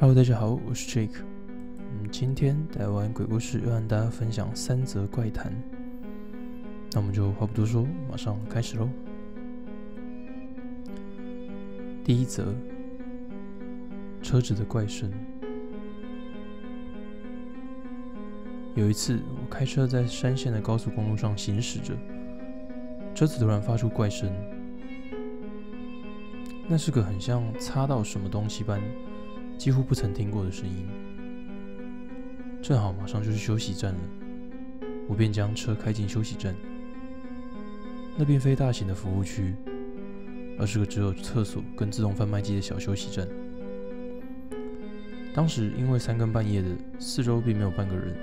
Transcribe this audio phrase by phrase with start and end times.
[0.00, 1.22] Hello，大家好，我是 Jake。
[1.78, 5.52] 嗯，今天台湾鬼故事要和大家分享三则怪谈。
[6.90, 8.88] 那我们就话不多说，马上开始喽。
[12.02, 12.52] 第一则，
[14.20, 15.08] 车子的怪声。
[18.74, 21.94] 有一次，我开车在山线的高速公路上行驶着，
[23.14, 24.28] 车子突然发出怪声，
[26.66, 28.82] 那是个很像擦到什么东西般。
[29.56, 30.86] 几乎不曾听过的声音，
[32.62, 34.00] 正好马上就是休息站了，
[35.08, 36.54] 我便将车开进休息站。
[38.16, 39.54] 那并非大型的服务区，
[40.58, 43.26] 而是个只有厕所跟自动贩卖机的小休息站。
[45.34, 46.68] 当时因为三更半夜的，
[46.98, 48.14] 四周并没有半个人。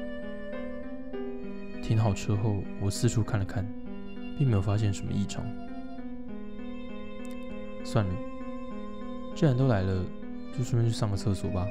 [1.81, 3.67] 停好车后，我四处看了看，
[4.37, 5.43] 并没有发现什么异常。
[7.83, 8.13] 算了，
[9.35, 10.05] 既然都来了。
[10.57, 11.67] 就顺便去上个厕所吧。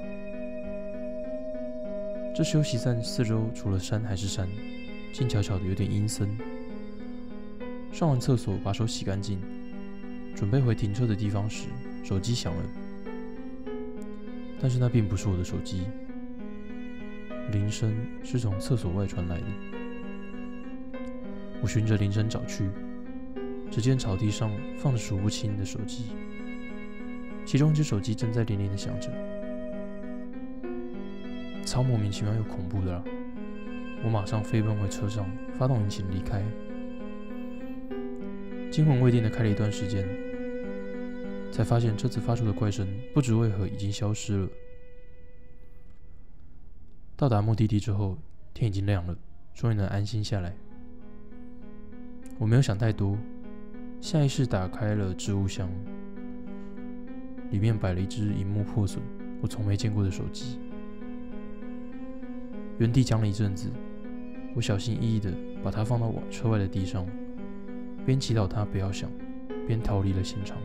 [2.34, 4.48] 这休息站四周除了山还是山，
[5.12, 6.36] 静悄悄的，有点阴森。
[7.92, 9.38] 上完厕所，把手洗干净，
[10.34, 11.66] 准备回停车的地方时，
[12.04, 12.62] 手机响了。
[14.60, 15.82] 但是那并不是我的手机，
[17.50, 19.46] 铃声是从厕所外传来的。
[21.60, 22.70] 我循着铃声找去，
[23.70, 26.04] 只见草地上放着数不清的手机。
[27.50, 29.10] 其中一只手机正在连连的响着，
[31.66, 33.02] 超莫名其妙又恐怖的啦！
[34.04, 36.40] 我马上飞奔回车上，发动引擎离开。
[38.70, 40.08] 惊魂未定的开了一段时间，
[41.50, 44.48] 才发现车子发出的怪声不知为何已经消失了。
[47.16, 48.16] 到达目的地之后，
[48.54, 49.18] 天已经亮了，
[49.54, 50.54] 终于能安心下来。
[52.38, 53.18] 我没有想太多，
[54.00, 55.68] 下意识打开了置物箱。
[57.50, 59.02] 里面摆了一只荧幕破损、
[59.40, 60.58] 我从没见过的手机。
[62.78, 63.70] 原地僵了一阵子，
[64.54, 67.06] 我小心翼翼地把它放到我车外的地上，
[68.06, 69.10] 边祈祷它不要响，
[69.66, 70.56] 边逃离了现场。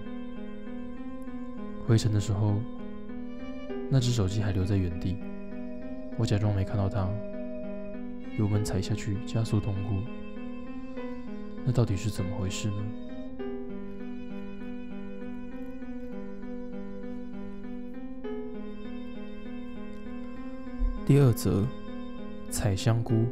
[1.85, 2.55] 回程的时候，
[3.89, 5.17] 那只手机还留在原地，
[6.17, 7.09] 我假装没看到它，
[8.37, 10.01] 油门踩下去，加速通过。
[11.65, 12.75] 那到底是怎么回事呢？
[21.05, 21.63] 第二则，
[22.49, 23.27] 采香菇。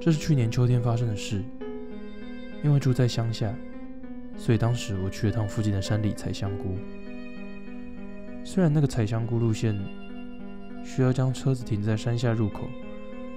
[0.00, 1.42] 这是去年秋天发生的事。
[2.64, 3.52] 因为住在乡下，
[4.34, 6.76] 所以当时我去了趟附近的山里采香菇。
[8.44, 9.78] 虽然那个采香菇路线
[10.82, 12.66] 需要将车子停在山下入口，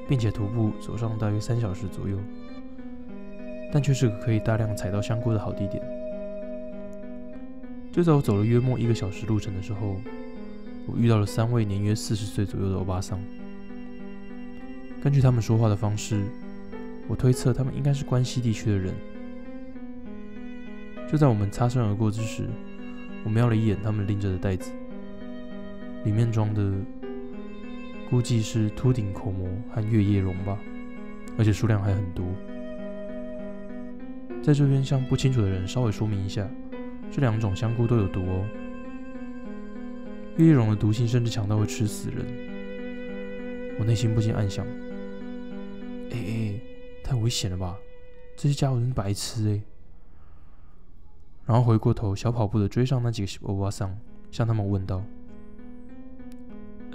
[0.07, 2.17] 并且徒步走上大约三小时左右，
[3.73, 5.83] 但却是个可以大量采到香菇的好地点。
[7.91, 9.97] 就在我走了约莫一个小时路程的时候。
[10.87, 13.19] 我遇到了三位年约四十岁左右的欧巴桑。
[15.01, 16.23] 根据他们说话的方式，
[17.07, 18.93] 我推测他们应该是关西地区的人。
[21.07, 22.47] 就在我们擦身而过之时，
[23.23, 24.71] 我瞄了一眼他们拎着的袋子，
[26.03, 26.73] 里面装的
[28.09, 30.57] 估计是秃顶口蘑和月叶榕吧，
[31.37, 32.25] 而且数量还很多。
[34.41, 36.47] 在这边向不清楚的人稍微说明一下，
[37.11, 38.45] 这两种香菇都有毒哦。
[40.37, 42.25] 月叶榕的毒性甚至强到会吃死人，
[43.79, 44.65] 我内心不禁暗想：
[46.11, 46.59] 哎哎，
[47.03, 47.77] 太危险了吧！
[48.35, 49.61] 这些家伙真白痴哎！
[51.45, 53.97] 然后回过头，小跑步的追上那几个欧巴桑，
[54.29, 55.01] 向他们问道：“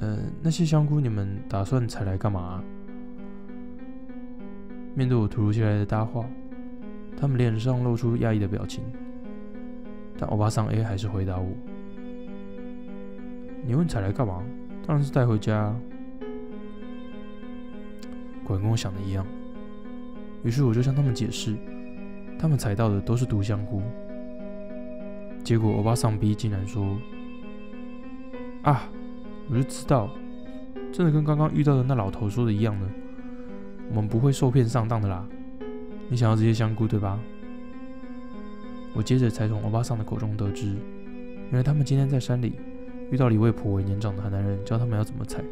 [0.01, 2.63] 呃，那些香菇你们打算采来干嘛？”
[4.95, 6.29] 面对我突如其来的搭话，
[7.17, 8.85] 他们脸上露出讶异的表情，
[10.19, 11.49] 但欧巴桑 A 还是回答我。
[13.65, 14.43] 你问采来干嘛？
[14.87, 15.57] 当然是带回家。
[15.57, 15.77] 啊
[18.43, 19.25] 果然跟我想的一样。
[20.43, 21.55] 于是我就向他们解释，
[22.37, 23.81] 他们采到的都是毒香菇。
[25.45, 26.99] 结果欧巴桑 B 竟然说
[28.63, 28.91] ：“啊，
[29.49, 30.11] 我就知道，
[30.91, 32.91] 真的跟刚刚遇到的那老头说的一样呢。
[33.91, 35.25] 我们不会受骗上当的啦。
[36.09, 37.21] 你想要这些香菇对吧？”
[38.95, 40.75] 我接着才从欧巴桑的口中得知，
[41.51, 42.59] 原来他们今天在山里。
[43.11, 45.43] 遇到了一位颇为年长的男人，教他们要怎么采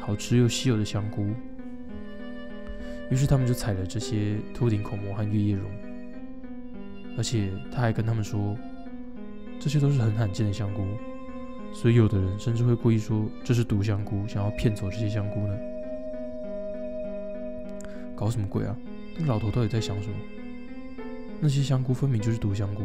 [0.00, 1.26] 好吃又稀有的香菇。
[3.10, 5.64] 于是他们就采了这些秃顶口蘑和月叶榕，
[7.16, 8.56] 而且他还跟他们说，
[9.60, 10.84] 这些都是很罕见的香菇，
[11.72, 15.56] 所以有的人甚至会故意说这是毒香菇，想要骗走这些香菇呢。
[18.16, 18.76] 搞什么鬼啊？
[19.14, 20.16] 那个老头到底在想什么？
[21.40, 22.82] 那些香菇分明就是毒香菇，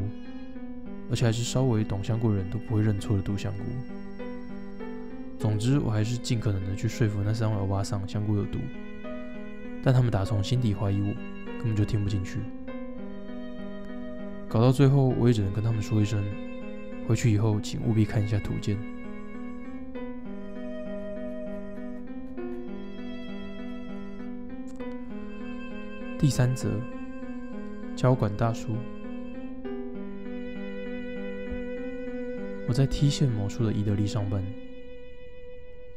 [1.09, 3.63] 而且还是稍微懂香菇的人都不会认错的毒香菇。
[5.41, 8.59] 总之，我还是尽可能的去说服那三位欧巴桑香菇有毒，
[9.81, 11.07] 但他们打从心底怀疑我，
[11.57, 12.37] 根本就听不进去。
[14.47, 16.23] 搞到最后，我也只能跟他们说一声：
[17.07, 18.77] 回去以后请务必看一下图鉴。
[26.19, 26.69] 第三则，
[27.95, 28.75] 交管大叔。
[32.67, 34.43] 我在 T 县某处的伊德利上班，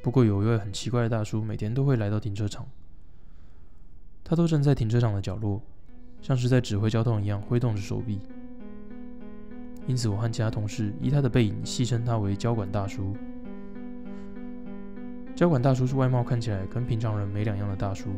[0.04, 2.66] 不过有一位很奇怪的大叔，每天都会来到停车场。
[4.22, 5.62] 他都站在停车场的角落，
[6.20, 8.20] 像是在指挥交通一样挥动着手臂。
[9.86, 13.16] 因此，我和其他同事以他的背影戏称他为“交管大叔”。
[15.34, 18.10] 交管大叔是外貌看起来跟平常人没两样的大叔。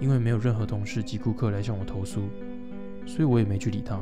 [0.00, 2.22] 因为没有任何同事及顾客来向我投诉，
[3.06, 4.00] 所以我也没去理他。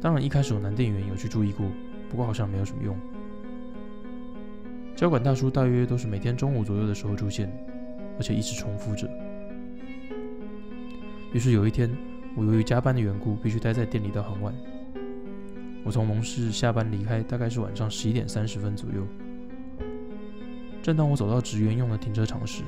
[0.00, 1.66] 当然，一开始我男店员有去注意过，
[2.08, 2.96] 不过好像没有什么用。
[4.98, 7.48] 交管大叔大约都是每天中午左右的时候出现，
[8.16, 9.08] 而且一直重复着。
[11.32, 11.88] 于是有一天，
[12.34, 14.52] 我由于加班的缘故，必须待在店里到很晚。
[15.84, 19.06] 我从蒙氏下班离开，大概是晚上十一点三十分左右。
[20.82, 22.64] 正当我走到职员用的停车场时，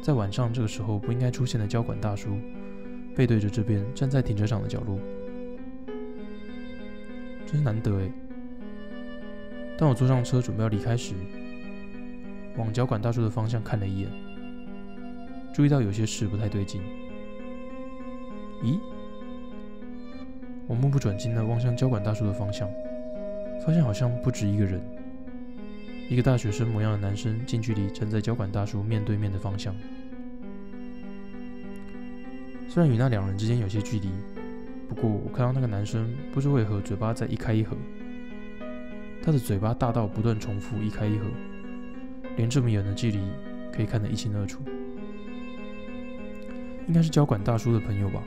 [0.00, 2.30] 在晚上这个时候不应该出现的交管大叔，
[3.14, 4.98] 背对着这边站在停车场的角落，
[7.44, 8.25] 真是难得哎。
[9.78, 11.14] 当我坐上车准备要离开时，
[12.56, 14.08] 往交管大叔的方向看了一眼，
[15.52, 16.80] 注意到有些事不太对劲。
[18.62, 18.78] 咦？
[20.66, 22.68] 我目不转睛的望向交管大叔的方向，
[23.64, 24.80] 发现好像不止一个人，
[26.08, 29.74] 一个大学生模样的男生近距离站在交管大叔面对面的方向。
[32.66, 34.10] 虽然与那两人之间有些距离，
[34.88, 37.76] 不过我看到那个男生不知为何嘴巴在一开一合，
[39.26, 41.26] 他的嘴巴大到不断重复一开一合，
[42.36, 43.18] 连这么远的距离
[43.72, 44.62] 可以看得一清二楚。
[46.86, 48.22] 应该是交管大叔的朋友吧？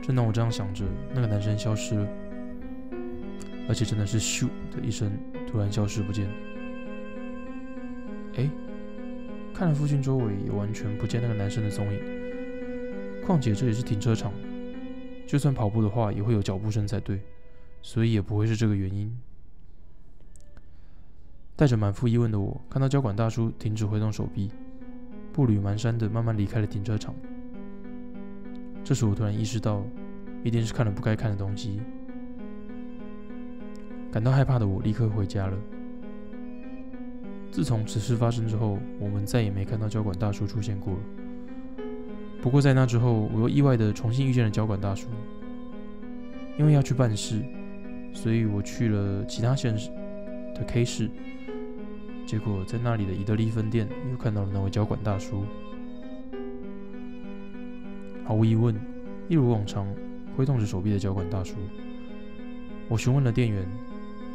[0.00, 2.08] 正当我这样想着，那个男生消失了，
[3.68, 5.12] 而且真的是咻的一声，
[5.46, 6.26] 突然消失不见。
[8.36, 8.48] 哎，
[9.52, 12.00] 看了附近周围，也完全不见那个男生的踪影。
[13.26, 14.32] 况且这里是停车场，
[15.26, 17.20] 就算跑步的话，也会有脚步声才对，
[17.82, 19.14] 所以也不会是这个原因。
[21.56, 24.50] 带着满腹疑问的我，看到交管大叔停止挥动手臂，
[25.32, 27.14] 步履蹒跚的慢慢离开了停车场。
[28.82, 29.84] 这时我突然意识到，
[30.42, 31.80] 一定是看了不该看的东西。
[34.10, 35.56] 感到害怕的我立刻回家了。
[37.52, 41.00] 自从此事发生之后，我们再也没看到交管大叔出现过了。
[42.42, 45.06] 不过在那之后，我又意外的重新遇见了交管大叔。
[46.58, 47.44] 因为要去办事，
[48.12, 49.88] 所以我去了其他县市
[50.52, 51.08] 的 K 市。
[52.34, 55.44] 结果在那里的伊德利分店又看到了那位交管大叔。
[58.24, 58.74] 毫无疑问，
[59.28, 59.86] 一如往常，
[60.36, 61.54] 挥动着手臂的交管大叔。
[62.88, 63.64] 我询问了店员，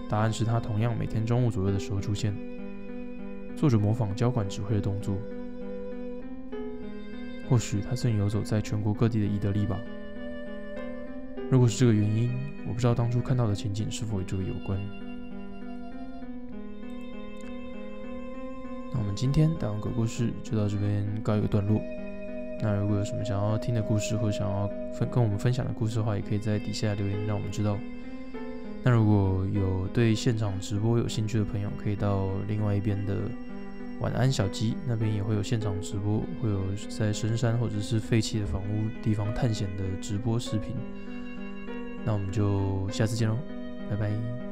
[0.07, 2.33] 答案是他同样每天中午左右的时候出现，
[3.53, 5.17] 做着模仿交管指挥的动作。
[7.49, 9.77] 或许他正游走在全国各地的伊德利吧。
[11.51, 12.31] 如果是这个原因，
[12.65, 14.79] 我不知道当初看到的情景是否与这个有关。
[18.93, 21.81] 那我们今天大王鬼故事就到这边告一个段落。
[22.61, 27.77] 那如果有什么想要听的故事，或想要分跟我们分享的故事的话，也可以在底下留言让我们知道。
[28.83, 33.15] 那如果有对现场直播有兴趣的朋友，可以到另外一边的。
[34.01, 40.73] 晚安，小鸡那边也会有现场直播，会有在深山或者是废弃的房屋地方探险的直播视频。
[42.05, 43.37] 那我们就下次见喽，
[43.89, 44.48] 拜拜。